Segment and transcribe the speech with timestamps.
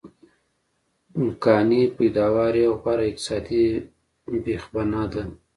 [1.43, 3.63] کانې پیداوار یې غوره اقتصادي
[4.43, 5.23] بېخبنا ده.